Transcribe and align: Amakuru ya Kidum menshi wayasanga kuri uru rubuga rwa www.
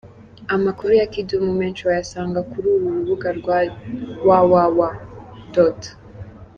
Amakuru 0.55 0.91
ya 0.99 1.07
Kidum 1.13 1.45
menshi 1.61 1.81
wayasanga 1.87 2.39
kuri 2.51 2.67
uru 2.75 2.87
rubuga 2.95 3.29
rwa 3.39 3.57
www. 4.25 4.81